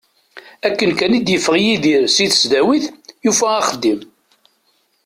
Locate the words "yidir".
1.63-2.03